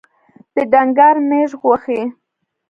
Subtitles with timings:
[0.55, 2.01] د ډنګر مږ غوښي